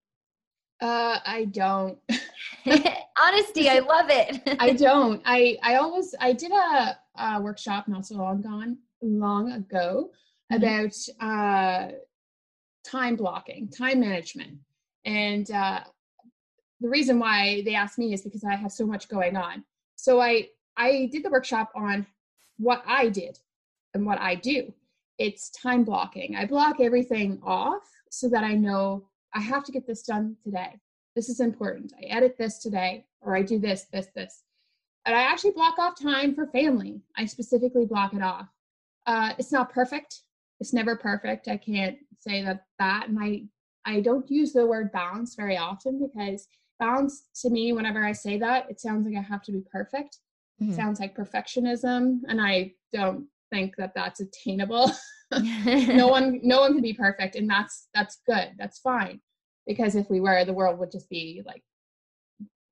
[0.81, 1.97] uh i don't
[3.21, 8.05] honesty i love it i don't i i always i did a, a workshop not
[8.05, 10.11] so long gone long ago
[10.51, 10.63] mm-hmm.
[10.63, 11.91] about uh
[12.83, 14.57] time blocking time management
[15.05, 15.81] and uh
[16.81, 19.63] the reason why they asked me is because i have so much going on
[19.95, 20.47] so i
[20.79, 22.07] I did the workshop on
[22.57, 23.37] what I did
[23.93, 24.73] and what I do.
[25.17, 26.37] It's time blocking.
[26.37, 30.79] I block everything off so that I know I have to get this done today.
[31.15, 31.93] This is important.
[32.01, 34.43] I edit this today, or I do this, this, this.
[35.05, 37.01] And I actually block off time for family.
[37.17, 38.47] I specifically block it off.
[39.07, 40.21] Uh, it's not perfect.
[40.59, 41.47] It's never perfect.
[41.47, 43.07] I can't say that that.
[43.07, 43.43] And I,
[43.85, 46.47] I don't use the word balance very often because
[46.79, 50.19] balance to me, whenever I say that, it sounds like I have to be perfect
[50.61, 50.73] mm-hmm.
[50.73, 54.91] sounds like perfectionism and i don't think that that's attainable
[55.31, 59.19] no one no one can be perfect and that's that's good that's fine
[59.67, 61.63] because if we were the world would just be like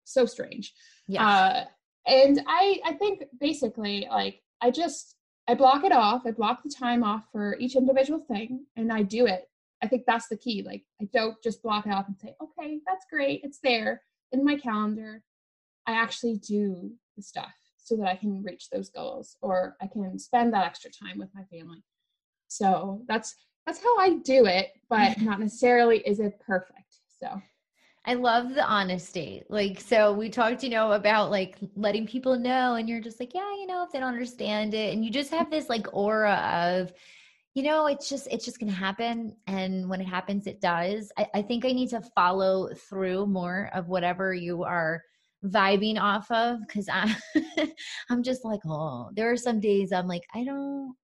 [0.03, 0.73] so strange.
[1.07, 1.65] Yeah uh,
[2.07, 5.15] and i i think basically like i just
[5.47, 9.03] i block it off i block the time off for each individual thing and i
[9.03, 9.49] do it.
[9.83, 12.79] I think that's the key like i don't just block it off and say okay
[12.87, 15.23] that's great it's there in my calendar.
[15.85, 20.19] I actually do the stuff so that I can reach those goals or I can
[20.19, 21.83] spend that extra time with my family.
[22.47, 26.95] So that's that's how I do it, but not necessarily is it perfect.
[27.19, 27.41] So
[28.05, 29.43] I love the honesty.
[29.49, 33.33] Like, so we talked, you know, about like letting people know, and you're just like,
[33.33, 36.35] yeah, you know, if they don't understand it, and you just have this like aura
[36.53, 36.93] of,
[37.53, 41.11] you know, it's just it's just gonna happen, and when it happens, it does.
[41.17, 45.03] I, I think I need to follow through more of whatever you are
[45.43, 47.13] vibing off of because I
[48.09, 50.95] I'm just like, oh, there are some days I'm like, I don't,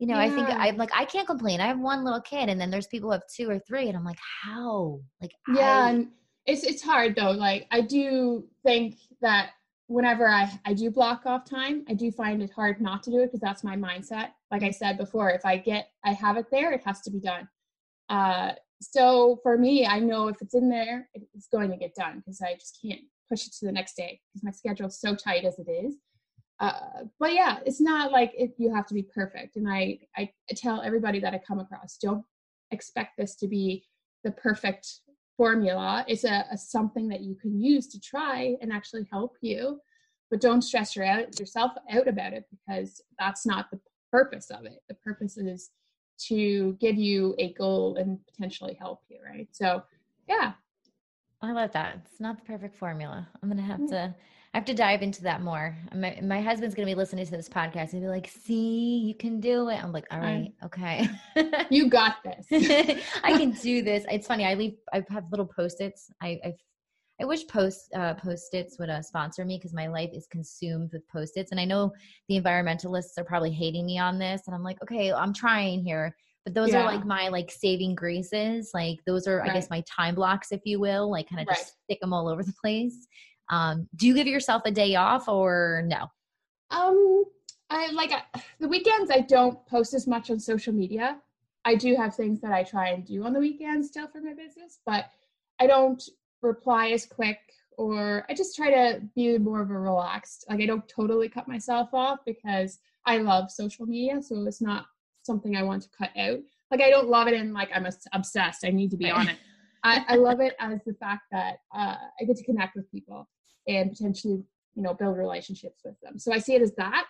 [0.00, 0.22] you know, yeah.
[0.22, 1.60] I think I'm like, I can't complain.
[1.60, 3.96] I have one little kid, and then there's people who have two or three, and
[3.96, 4.98] I'm like, how?
[5.20, 6.08] Like, yeah, I, and
[6.46, 7.32] it's it's hard though.
[7.32, 9.50] Like, I do think that
[9.88, 13.18] whenever I I do block off time, I do find it hard not to do
[13.18, 14.30] it because that's my mindset.
[14.50, 17.20] Like I said before, if I get I have it there, it has to be
[17.20, 17.46] done.
[18.08, 22.16] Uh, so for me, I know if it's in there, it's going to get done
[22.16, 25.44] because I just can't push it to the next day because my schedule's so tight
[25.44, 25.96] as it is.
[26.60, 29.56] Uh, but yeah, it's not like if you have to be perfect.
[29.56, 32.24] And I, I tell everybody that I come across, don't
[32.70, 33.86] expect this to be
[34.24, 35.00] the perfect
[35.38, 36.04] formula.
[36.06, 39.80] It's a, a something that you can use to try and actually help you,
[40.30, 44.66] but don't stress your out, yourself out about it because that's not the purpose of
[44.66, 44.80] it.
[44.88, 45.70] The purpose is
[46.26, 49.48] to give you a goal and potentially help you, right?
[49.52, 49.82] So
[50.28, 50.52] yeah,
[51.40, 52.02] I love that.
[52.04, 53.26] It's not the perfect formula.
[53.42, 53.88] I'm gonna have mm.
[53.88, 54.14] to.
[54.52, 55.78] I have to dive into that more.
[55.94, 59.38] My my husband's gonna be listening to this podcast and be like, "See, you can
[59.38, 61.08] do it." I'm like, "All right, okay."
[61.70, 62.46] you got this.
[63.22, 64.04] I can do this.
[64.10, 64.44] It's funny.
[64.44, 64.74] I leave.
[64.92, 66.10] I have little post-its.
[66.20, 66.54] I I,
[67.20, 71.06] I wish post uh, post-its would uh, sponsor me because my life is consumed with
[71.06, 71.92] post-its, and I know
[72.28, 74.42] the environmentalists are probably hating me on this.
[74.46, 76.12] And I'm like, okay, I'm trying here
[76.44, 76.80] but those yeah.
[76.80, 79.50] are like my like saving graces like those are right.
[79.50, 81.56] i guess my time blocks if you will like kind of right.
[81.56, 83.06] just stick them all over the place
[83.50, 86.06] um do you give yourself a day off or no
[86.70, 87.24] um
[87.70, 88.22] i like I,
[88.58, 91.18] the weekends i don't post as much on social media
[91.64, 94.34] i do have things that i try and do on the weekends still for my
[94.34, 95.06] business but
[95.60, 96.02] i don't
[96.42, 97.38] reply as quick
[97.76, 101.48] or i just try to be more of a relaxed like i don't totally cut
[101.48, 104.86] myself off because i love social media so it's not
[105.22, 106.40] something I want to cut out.
[106.70, 108.64] Like I don't love it and like I'm obsessed.
[108.64, 109.36] I need to be on it.
[109.82, 113.28] I, I love it as the fact that uh, I get to connect with people
[113.66, 114.42] and potentially,
[114.74, 116.18] you know, build relationships with them.
[116.18, 117.06] So I see it as that.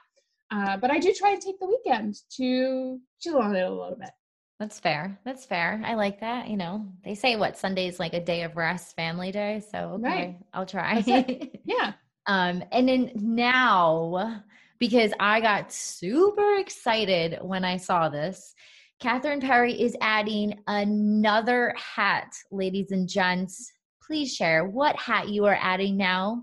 [0.50, 3.96] Uh, but I do try to take the weekend to chill on it a little
[3.98, 4.10] bit.
[4.58, 5.18] That's fair.
[5.24, 5.80] That's fair.
[5.84, 6.48] I like that.
[6.48, 9.62] You know, they say what Sunday's like a day of rest, family day.
[9.70, 10.38] So okay, right.
[10.52, 11.02] I'll try.
[11.64, 11.92] yeah.
[12.26, 14.42] um, and then now
[14.80, 18.54] because I got super excited when I saw this.
[18.98, 23.72] Catherine Perry is adding another hat, ladies and gents.
[24.10, 26.42] Please share what hat you are adding now.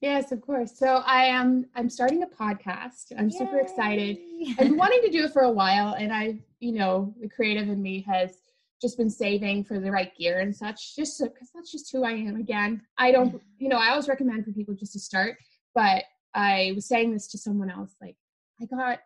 [0.00, 0.76] Yes, of course.
[0.76, 3.12] So I am I'm starting a podcast.
[3.16, 3.38] I'm Yay.
[3.38, 4.18] super excited.
[4.50, 7.68] I've been wanting to do it for a while and I, you know, the creative
[7.68, 8.38] in me has
[8.82, 12.12] just been saving for the right gear and such just because that's just who i
[12.12, 13.38] am again i don't mm-hmm.
[13.58, 15.36] you know i always recommend for people just to start
[15.74, 16.04] but
[16.36, 18.14] i was saying this to someone else like
[18.62, 19.00] i got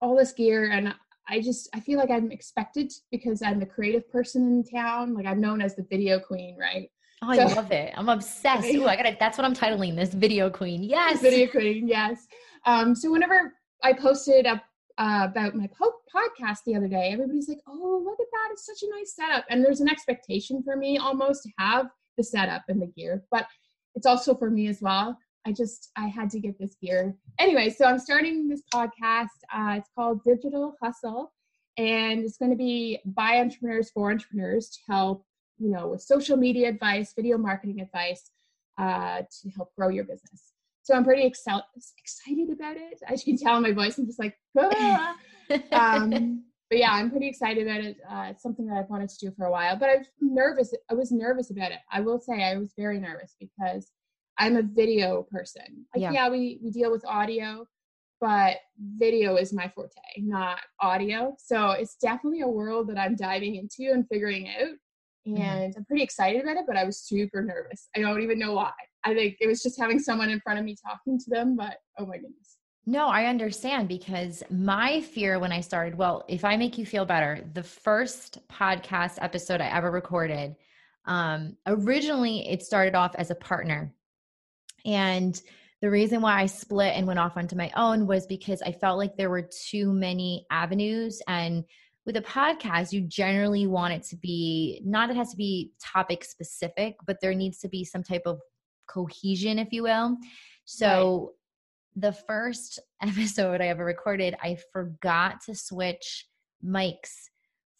[0.00, 0.94] all this gear and
[1.28, 5.26] i just i feel like i'm expected because i'm the creative person in town like
[5.26, 6.88] i'm known as the video queen right
[7.22, 7.92] Oh, so, I love it.
[7.96, 8.68] I'm obsessed.
[8.74, 10.82] Ooh, I gotta that's what I'm titling this video queen.
[10.82, 11.20] Yes.
[11.20, 12.26] Video queen, yes.
[12.64, 14.62] Um, so whenever I posted up
[14.98, 18.48] uh, about my po- podcast the other day, everybody's like, "Oh, look at that!
[18.52, 22.24] It's such a nice setup." And there's an expectation for me almost to have the
[22.24, 23.46] setup and the gear, but
[23.94, 25.16] it's also for me as well.
[25.46, 27.70] I just I had to get this gear anyway.
[27.70, 29.28] So I'm starting this podcast.
[29.52, 31.32] Uh, it's called Digital Hustle,
[31.76, 35.24] and it's going to be by entrepreneurs for entrepreneurs to help
[35.58, 38.30] you know with social media advice, video marketing advice,
[38.78, 40.52] uh, to help grow your business.
[40.82, 41.66] So I'm pretty excel-
[41.98, 43.00] excited about it.
[43.06, 45.16] As you can tell in my voice, I'm just like, ah.
[45.72, 47.96] um, but yeah, I'm pretty excited about it.
[48.08, 50.72] Uh, it's something that I've wanted to do for a while, but I'm nervous.
[50.90, 51.78] I was nervous about it.
[51.90, 53.90] I will say I was very nervous because
[54.38, 55.86] I'm a video person.
[55.94, 57.66] Like, yeah, yeah we, we deal with audio,
[58.20, 61.34] but video is my forte, not audio.
[61.38, 64.76] So it's definitely a world that I'm diving into and figuring out.
[65.28, 65.42] Mm-hmm.
[65.42, 65.78] And mm-hmm.
[65.78, 67.88] I'm pretty excited about it, but I was super nervous.
[67.96, 68.72] I don't even know why.
[69.04, 71.76] I think it was just having someone in front of me talking to them, but
[71.98, 72.56] oh my goodness.
[72.86, 77.04] No, I understand because my fear when I started, well, if I make you feel
[77.04, 80.56] better, the first podcast episode I ever recorded,
[81.04, 83.92] um, originally it started off as a partner.
[84.86, 85.40] And
[85.82, 88.98] the reason why I split and went off onto my own was because I felt
[88.98, 91.20] like there were too many avenues.
[91.28, 91.64] And
[92.08, 96.24] with a podcast, you generally want it to be not, it has to be topic
[96.24, 98.40] specific, but there needs to be some type of
[98.88, 100.16] cohesion, if you will.
[100.64, 101.34] So,
[101.96, 102.10] right.
[102.10, 106.26] the first episode I ever recorded, I forgot to switch
[106.64, 107.12] mics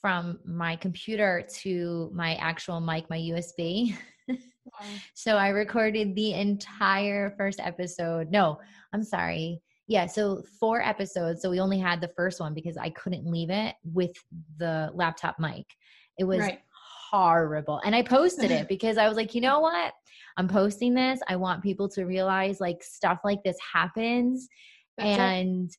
[0.02, 3.96] from my computer to my actual mic, my USB.
[5.14, 8.30] so I recorded the entire first episode.
[8.30, 8.60] No,
[8.92, 9.62] I'm sorry.
[9.88, 11.40] Yeah, so four episodes.
[11.40, 14.12] So we only had the first one because I couldn't leave it with
[14.58, 15.64] the laptop mic.
[16.18, 16.60] It was right.
[17.10, 17.80] horrible.
[17.84, 19.94] And I posted it because I was like, you know what?
[20.36, 21.20] I'm posting this.
[21.26, 24.46] I want people to realize like stuff like this happens.
[24.98, 25.70] That's and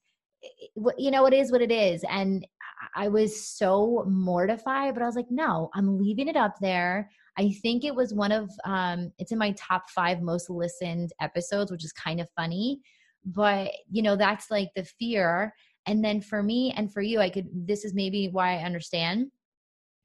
[0.42, 0.96] it.
[0.98, 2.04] you know, it is what it is.
[2.10, 2.48] And
[2.96, 7.12] I was so mortified, but I was like, no, I'm leaving it up there.
[7.38, 11.72] I think it was one of um it's in my top 5 most listened episodes,
[11.72, 12.82] which is kind of funny.
[13.26, 15.54] But, you know, that's like the fear.
[15.86, 19.32] And then for me and for you, I could this is maybe why I understand.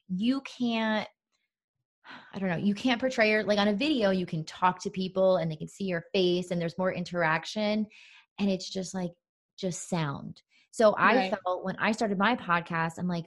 [0.08, 1.08] You can't
[2.34, 4.90] I don't know, you can't portray your like on a video, you can talk to
[4.90, 7.86] people and they can see your face and there's more interaction
[8.38, 9.10] and it's just like
[9.58, 10.42] just sound.
[10.70, 11.34] So I right.
[11.44, 13.26] felt when I started my podcast, I'm like,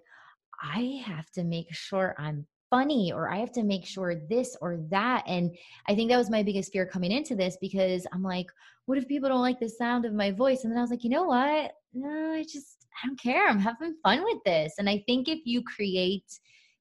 [0.61, 4.77] I have to make sure I'm funny or I have to make sure this or
[4.89, 5.23] that.
[5.27, 5.55] And
[5.87, 8.47] I think that was my biggest fear coming into this because I'm like,
[8.87, 10.63] what if people don't like the sound of my voice?
[10.63, 11.73] And then I was like, you know what?
[11.93, 13.47] No, I just, I don't care.
[13.47, 14.73] I'm having fun with this.
[14.79, 16.23] And I think if you create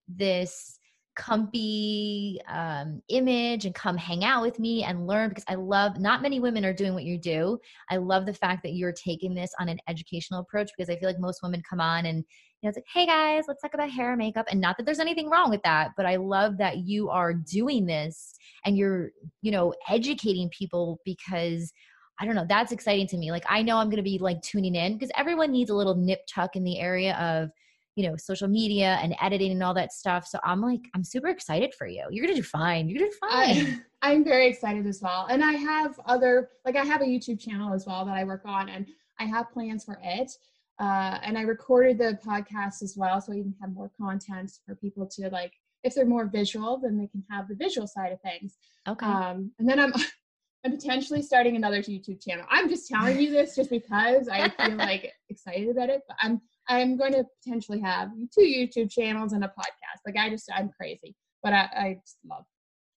[0.09, 0.79] this,
[1.16, 6.23] comfy um, image and come hang out with me and learn because I love not
[6.23, 7.59] many women are doing what you do.
[7.90, 11.09] I love the fact that you're taking this on an educational approach because I feel
[11.09, 12.23] like most women come on and you
[12.62, 14.47] know it's like, hey guys, let's talk about hair and makeup.
[14.51, 17.87] And not that there's anything wrong with that, but I love that you are doing
[17.87, 19.11] this and you're,
[19.42, 21.73] you know, educating people because
[22.18, 23.31] I don't know, that's exciting to me.
[23.31, 26.20] Like I know I'm gonna be like tuning in because everyone needs a little nip
[26.26, 27.50] tuck in the area of
[27.96, 31.29] you know social media and editing and all that stuff so i'm like i'm super
[31.29, 32.05] excited for you.
[32.11, 33.81] You're gonna do fine you're gonna do fine.
[34.02, 37.40] I, i'm very excited as well and i have other like i have a youtube
[37.40, 38.87] channel as well that i work on and
[39.18, 40.31] i have plans for it
[40.79, 44.74] uh, and i recorded the podcast as well so we can have more content for
[44.74, 48.20] people to like if they're more visual then they can have the visual side of
[48.20, 48.59] things.
[48.87, 49.07] Okay.
[49.07, 49.92] Um, and then i'm
[50.66, 52.44] I'm potentially starting another YouTube channel.
[52.50, 56.02] I'm just telling you this just because I feel like excited about it.
[56.09, 60.00] But I'm I'm going to potentially have two YouTube channels and a podcast.
[60.05, 62.44] Like I just, I'm crazy, but I, I just love.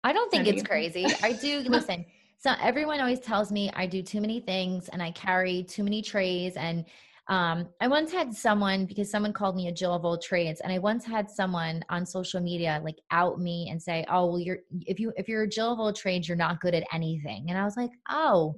[0.03, 1.07] I don't think it's crazy.
[1.23, 2.07] I do listen.
[2.39, 6.01] So everyone always tells me I do too many things and I carry too many
[6.01, 6.57] trays.
[6.57, 6.87] And
[7.29, 10.73] um, I once had someone because someone called me a Jill of all trades, and
[10.73, 14.59] I once had someone on social media like out me and say, "Oh, well, you're
[14.87, 17.59] if you if you're a Jill of all trades, you're not good at anything." And
[17.59, 18.57] I was like, "Oh."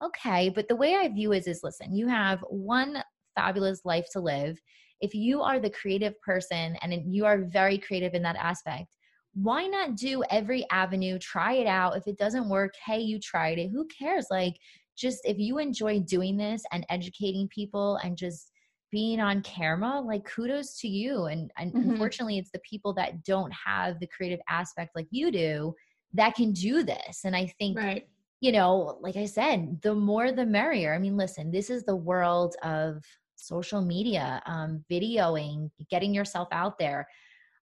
[0.00, 3.02] okay but the way i view is is listen you have one
[3.38, 4.60] fabulous life to live,
[5.00, 8.96] if you are the creative person and you are very creative in that aspect,
[9.34, 13.58] why not do every avenue try it out if it doesn't work hey you tried
[13.58, 14.54] it who cares like
[14.98, 18.50] just if you enjoy doing this and educating people and just
[18.90, 21.90] being on camera like kudos to you and, and mm-hmm.
[21.90, 25.74] unfortunately it's the people that don't have the creative aspect like you do
[26.14, 28.08] that can do this and i think right.
[28.40, 31.94] you know like i said the more the merrier i mean listen this is the
[31.94, 33.02] world of
[33.36, 37.06] social media um, videoing getting yourself out there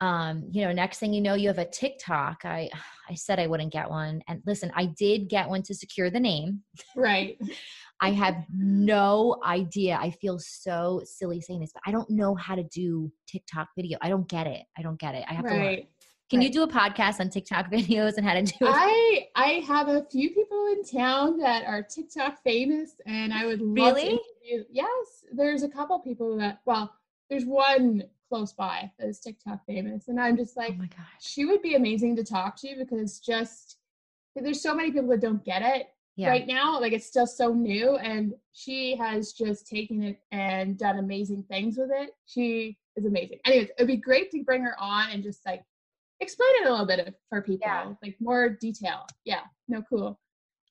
[0.01, 2.69] um, you know next thing you know you have a tiktok i
[3.09, 6.19] i said i wouldn't get one and listen i did get one to secure the
[6.19, 6.61] name
[6.95, 7.39] right
[8.01, 9.97] I have no idea.
[10.01, 13.99] I feel so silly saying this, but I don't know how to do TikTok video.
[14.01, 14.63] I don't get it.
[14.75, 15.23] I don't get it.
[15.29, 15.53] I have right.
[15.53, 15.75] to learn.
[16.31, 16.47] Can right.
[16.47, 18.73] you do a podcast on TikTok videos and how to do it?
[18.73, 23.61] I I have a few people in town that are TikTok famous, and I would
[23.61, 24.19] love really?
[24.71, 26.61] Yes, there's a couple people that.
[26.65, 26.91] Well,
[27.29, 31.19] there's one close by that is TikTok famous, and I'm just like, oh my gosh,
[31.19, 33.77] she would be amazing to talk to because just
[34.35, 36.29] there's so many people that don't get it yeah.
[36.29, 36.79] right now.
[36.79, 41.77] Like it's still so new, and she has just taken it and done amazing things
[41.77, 42.11] with it.
[42.25, 43.39] She is amazing.
[43.45, 45.63] Anyways, it'd be great to bring her on and just like
[46.21, 47.91] explain it a little bit for people, yeah.
[48.01, 49.05] like more detail.
[49.25, 50.17] Yeah, no, cool.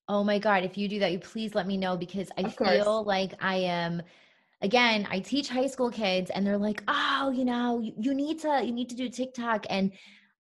[0.09, 3.05] Oh my God, if you do that, you please let me know because I feel
[3.05, 4.03] like I am
[4.63, 8.41] again, I teach high school kids and they're like, oh, you know, you, you need
[8.41, 9.67] to, you need to do TikTok.
[9.71, 9.93] And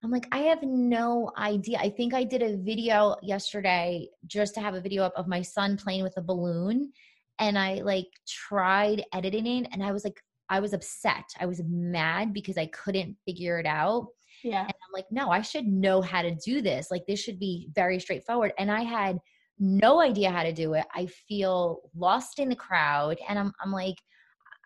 [0.02, 1.78] I'm like, I have no idea.
[1.78, 5.42] I think I did a video yesterday just to have a video up of my
[5.42, 6.92] son playing with a balloon.
[7.38, 11.24] And I like tried editing it and I was like, I was upset.
[11.38, 14.08] I was mad because I couldn't figure it out.
[14.42, 14.62] Yeah.
[14.62, 16.90] And I'm like, no, I should know how to do this.
[16.90, 18.52] Like, this should be very straightforward.
[18.58, 19.18] And I had
[19.60, 20.84] no idea how to do it.
[20.94, 23.18] I feel lost in the crowd.
[23.28, 23.96] And I'm, I'm like,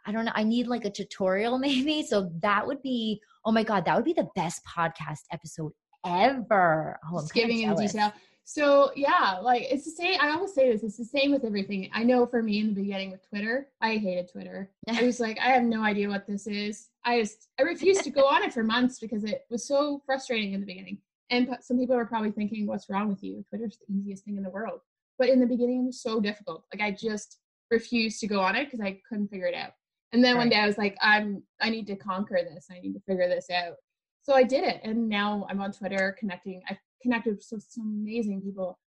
[0.06, 0.32] I don't know.
[0.34, 2.02] I need like a tutorial maybe.
[2.02, 5.72] So that would be, oh my God, that would be the best podcast episode
[6.06, 6.98] ever.
[7.10, 8.12] Oh, I'm giving in detail.
[8.46, 10.20] So yeah, like it's the same.
[10.20, 10.82] I always say this.
[10.82, 11.88] It's the same with everything.
[11.94, 14.70] I know for me in the beginning with Twitter, I hated Twitter.
[14.86, 16.88] I was like, I have no idea what this is.
[17.06, 20.52] I just I refused to go on it for months because it was so frustrating
[20.52, 20.98] in the beginning.
[21.30, 23.44] And some people are probably thinking, "What's wrong with you?
[23.48, 24.80] Twitter's the easiest thing in the world."
[25.18, 26.64] But in the beginning, it was so difficult.
[26.72, 27.38] Like I just
[27.70, 29.72] refused to go on it because I couldn't figure it out.
[30.12, 30.42] And then right.
[30.42, 32.66] one day I was like, I'm I need to conquer this.
[32.70, 33.74] I need to figure this out.
[34.22, 36.62] So I did it, and now I'm on Twitter connecting.
[36.68, 38.78] I've connected with some, some amazing people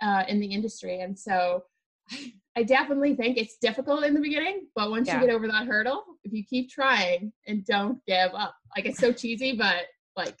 [0.00, 1.64] uh, in the industry, and so
[2.56, 5.20] I definitely think it's difficult in the beginning, but once yeah.
[5.20, 9.00] you get over that hurdle, if you keep trying and don't give up, like it's
[9.00, 10.36] so cheesy, but like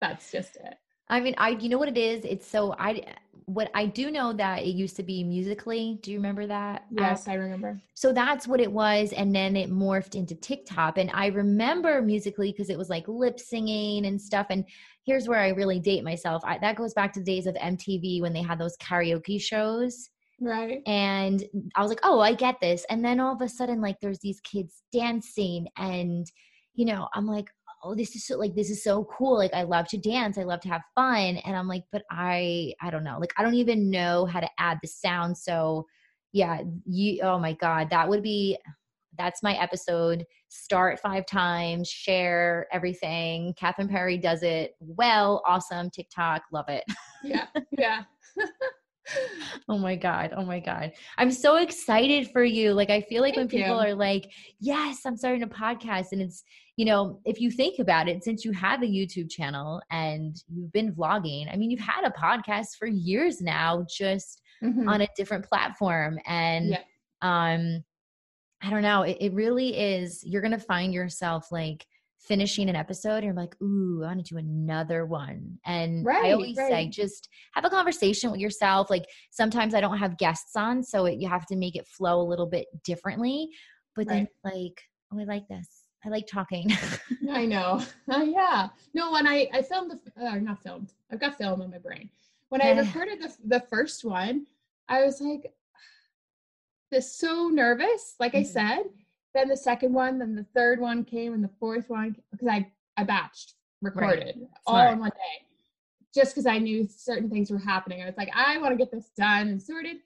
[0.00, 0.74] that's just it.
[1.08, 2.24] I mean, I you know what it is?
[2.24, 3.04] It's so I
[3.46, 5.98] what I do know that it used to be Musical.ly.
[6.02, 6.84] Do you remember that?
[6.90, 7.80] Yes, I remember.
[7.94, 10.98] So that's what it was, and then it morphed into TikTok.
[10.98, 14.46] And I remember Musical.ly because it was like lip singing and stuff.
[14.50, 14.64] And
[15.04, 16.42] here's where I really date myself.
[16.46, 20.10] I, that goes back to the days of MTV when they had those karaoke shows.
[20.40, 20.80] Right.
[20.86, 22.86] And I was like, oh, I get this.
[22.88, 26.30] And then all of a sudden, like, there's these kids dancing, and
[26.74, 27.50] you know, I'm like,
[27.82, 30.42] oh this is so like this is so cool like i love to dance i
[30.42, 33.54] love to have fun and i'm like but i i don't know like i don't
[33.54, 35.84] even know how to add the sound so
[36.32, 38.56] yeah you oh my god that would be
[39.18, 46.42] that's my episode start five times share everything catherine perry does it well awesome tiktok
[46.52, 46.84] love it
[47.24, 47.46] yeah
[47.78, 48.02] yeah
[49.68, 53.34] oh my god oh my god i'm so excited for you like i feel like
[53.34, 53.88] Thank when people you.
[53.88, 56.44] are like yes i'm starting a podcast and it's
[56.80, 60.72] you know if you think about it since you have a youtube channel and you've
[60.72, 64.88] been vlogging i mean you've had a podcast for years now just mm-hmm.
[64.88, 66.78] on a different platform and yeah.
[67.20, 67.84] um
[68.62, 71.84] i don't know it, it really is you're gonna find yourself like
[72.18, 75.58] finishing an episode and you're like, ooh, I want to do another one.
[75.64, 76.70] And right, I always right.
[76.70, 78.90] say, just have a conversation with yourself.
[78.90, 82.20] Like sometimes I don't have guests on, so it, you have to make it flow
[82.20, 83.48] a little bit differently.
[83.96, 84.28] But right.
[84.44, 85.79] then, like, oh, I like this.
[86.04, 86.72] I like talking.
[87.30, 87.82] I know.
[88.10, 88.68] Uh, yeah.
[88.92, 90.92] No, when I I filmed the uh, not filmed.
[91.12, 92.10] I've got film in my brain.
[92.48, 94.46] When I recorded the the first one,
[94.88, 95.52] I was like,
[96.90, 98.16] this so nervous.
[98.18, 98.40] Like mm-hmm.
[98.40, 98.82] I said,
[99.34, 102.70] then the second one, then the third one came, and the fourth one because I
[102.96, 104.48] I batched recorded right.
[104.66, 105.46] all in one day,
[106.12, 108.02] just because I knew certain things were happening.
[108.02, 109.98] I was like, I want to get this done and sorted,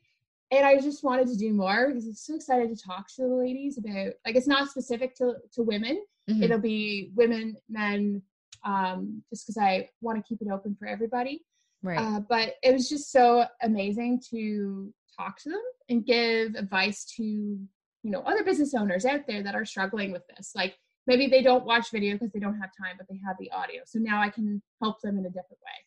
[0.57, 3.35] and I just wanted to do more because I'm so excited to talk to the
[3.35, 6.05] ladies about like it's not specific to to women.
[6.31, 6.43] Mm-hmm.
[6.43, 8.23] It'll be women, men,
[8.65, 11.43] um, just because I want to keep it open for everybody.
[11.83, 11.99] Right.
[11.99, 17.23] Uh, but it was just so amazing to talk to them and give advice to
[17.23, 20.77] you know other business owners out there that are struggling with this like
[21.07, 23.83] maybe they don't watch video because they don't have time, but they have the audio.
[23.85, 25.85] So now I can help them in a different way.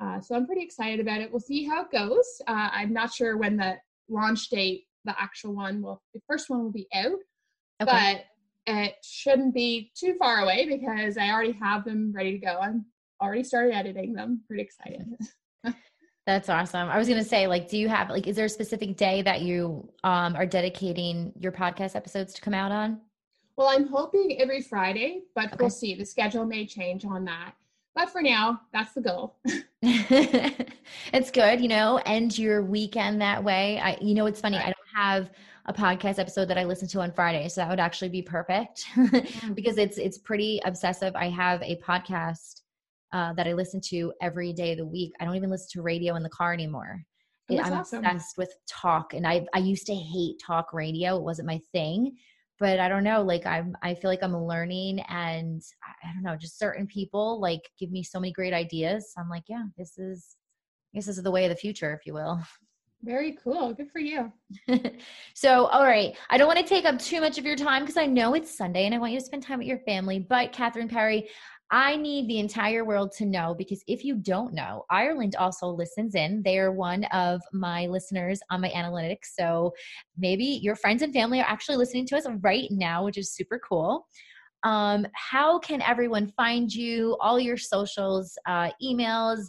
[0.00, 1.30] Uh, so I'm pretty excited about it.
[1.30, 2.26] We'll see how it goes.
[2.46, 3.76] Uh, I'm not sure when the
[4.08, 7.18] launch date, the actual one will, the first one will be out,
[7.82, 8.24] okay.
[8.66, 12.58] but it shouldn't be too far away because I already have them ready to go.
[12.60, 12.86] I'm
[13.22, 14.42] already started editing them.
[14.46, 15.06] Pretty excited.
[16.26, 16.90] That's awesome.
[16.90, 19.22] I was going to say, like, do you have, like, is there a specific day
[19.22, 23.00] that you um, are dedicating your podcast episodes to come out on?
[23.56, 25.56] Well, I'm hoping every Friday, but okay.
[25.58, 25.94] we'll see.
[25.94, 27.54] The schedule may change on that.
[27.94, 29.36] But for now, that's the goal.
[29.82, 33.78] it's good, you know, end your weekend that way.
[33.80, 34.56] I, you know, it's funny.
[34.56, 34.66] Right.
[34.66, 35.30] I don't have
[35.66, 38.86] a podcast episode that I listen to on Friday, so that would actually be perfect
[39.54, 41.14] because it's it's pretty obsessive.
[41.14, 42.62] I have a podcast
[43.12, 45.12] uh, that I listen to every day of the week.
[45.20, 47.04] I don't even listen to radio in the car anymore.
[47.50, 48.04] Oh, I'm awesome.
[48.04, 51.16] obsessed with talk, and I I used to hate talk radio.
[51.16, 52.16] It wasn't my thing,
[52.58, 53.22] but I don't know.
[53.22, 55.62] Like I'm, I feel like I'm learning, and
[56.04, 56.36] I don't know.
[56.36, 59.12] Just certain people like give me so many great ideas.
[59.16, 60.36] I'm like, yeah, this is,
[60.92, 62.40] I guess this is the way of the future, if you will.
[63.02, 63.72] Very cool.
[63.74, 64.32] Good for you.
[65.34, 66.16] so, all right.
[66.30, 68.56] I don't want to take up too much of your time because I know it's
[68.56, 70.18] Sunday and I want you to spend time with your family.
[70.18, 71.28] But, Catherine Perry,
[71.70, 76.14] I need the entire world to know because if you don't know, Ireland also listens
[76.14, 76.42] in.
[76.42, 79.34] They are one of my listeners on my analytics.
[79.38, 79.74] So
[80.16, 83.60] maybe your friends and family are actually listening to us right now, which is super
[83.68, 84.06] cool.
[84.64, 87.16] Um, how can everyone find you?
[87.20, 89.40] All your socials, uh, emails.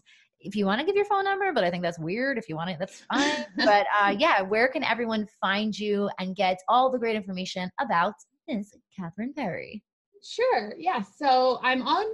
[0.42, 2.38] If you want to give your phone number, but I think that's weird.
[2.38, 3.46] If you want it, that's fine.
[3.58, 8.14] but uh, yeah, where can everyone find you and get all the great information about
[8.48, 9.84] Miss Catherine Perry?
[10.24, 10.74] Sure.
[10.78, 11.02] Yeah.
[11.02, 12.06] So I'm on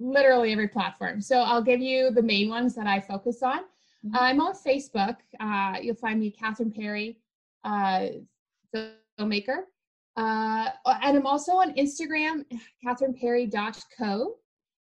[0.00, 1.20] literally every platform.
[1.20, 3.60] So I'll give you the main ones that I focus on.
[4.04, 4.16] Mm-hmm.
[4.16, 5.16] I'm on Facebook.
[5.40, 7.18] Uh, you'll find me Catherine Perry,
[7.64, 8.06] uh,
[8.74, 9.62] filmmaker.
[10.16, 12.44] Uh, and I'm also on Instagram,
[12.84, 14.36] catherineperry.co.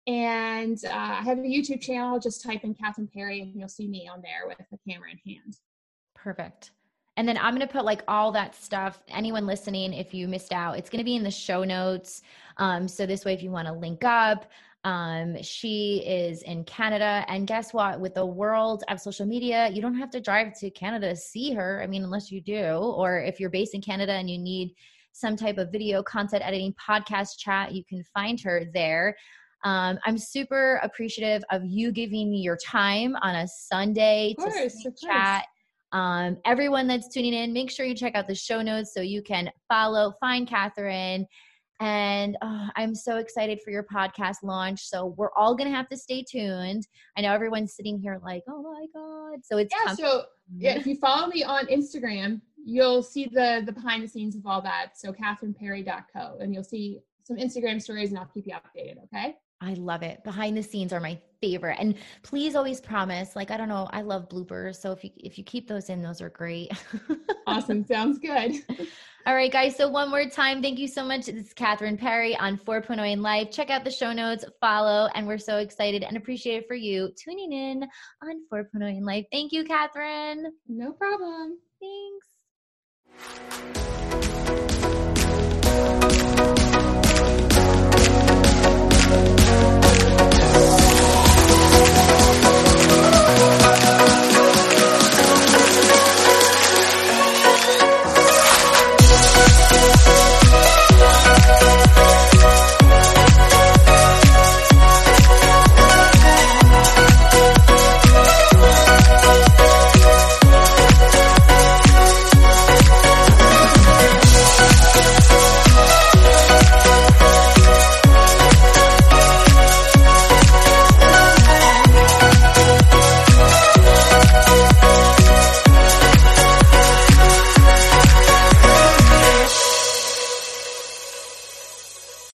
[0.08, 2.18] And uh, I have a YouTube channel.
[2.18, 5.32] Just type in Catherine Perry and you'll see me on there with a camera in
[5.32, 5.56] hand.
[6.14, 6.70] Perfect.
[7.16, 9.02] And then I'm going to put like all that stuff.
[9.08, 12.22] Anyone listening, if you missed out, it's going to be in the show notes.
[12.58, 14.46] Um, so this way, if you want to link up,
[14.84, 17.24] um, she is in Canada.
[17.28, 17.98] And guess what?
[17.98, 21.52] With the world of social media, you don't have to drive to Canada to see
[21.54, 21.82] her.
[21.82, 24.74] I mean, unless you do, or if you're based in Canada and you need
[25.12, 29.16] some type of video content editing, podcast chat, you can find her there.
[29.64, 34.92] Um, I'm super appreciative of you giving me your time on a Sunday course, to
[35.04, 35.46] chat.
[35.96, 39.22] Um, everyone that's tuning in, make sure you check out the show notes so you
[39.22, 41.26] can follow, find Catherine.
[41.80, 44.80] And oh, I'm so excited for your podcast launch.
[44.80, 46.86] So we're all going to have to stay tuned.
[47.16, 49.38] I know everyone's sitting here like, oh my God.
[49.42, 49.94] So it's yeah.
[49.94, 50.24] So
[50.54, 54.46] yeah, if you follow me on Instagram, you'll see the the behind the scenes of
[54.46, 54.98] all that.
[54.98, 59.02] So catherineperry.co and you'll see some Instagram stories and I'll keep you updated.
[59.04, 59.36] Okay.
[59.60, 60.22] I love it.
[60.22, 61.78] Behind the scenes are my favorite.
[61.80, 64.76] And please always promise, like I don't know, I love bloopers.
[64.76, 66.70] So if you if you keep those in, those are great.
[67.46, 67.84] awesome.
[67.84, 68.54] Sounds good.
[69.26, 69.74] All right, guys.
[69.74, 71.26] So one more time, thank you so much.
[71.26, 73.50] This is Catherine Perry on 4.0 in Life.
[73.50, 77.10] Check out the show notes, follow, and we're so excited and appreciate it for you
[77.16, 77.82] tuning in
[78.22, 79.24] on 4.0 in Life.
[79.32, 80.52] Thank you, Catherine.
[80.68, 81.58] No problem.
[81.80, 82.26] Thanks.